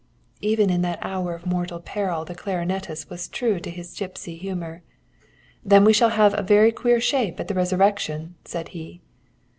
[0.41, 4.81] "Even in that hour of mortal peril the clarinetist was true to his gipsy humour.
[5.63, 8.99] 'Then we shall have a very queer shape at the resurrection,' said he.